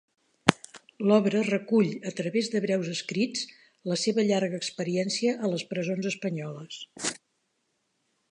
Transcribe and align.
L'obra 1.09 1.41
recull, 1.47 1.89
a 2.11 2.13
través 2.19 2.47
de 2.53 2.61
breus 2.63 2.89
escrits, 2.93 3.43
la 3.91 3.99
seva 4.05 4.25
llarga 4.31 4.59
experiència 4.63 5.37
a 5.45 5.51
les 5.53 5.67
presons 5.75 6.09
espanyoles. 6.15 6.81